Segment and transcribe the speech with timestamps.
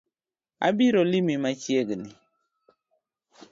[0.67, 2.11] Abiro limi machiegni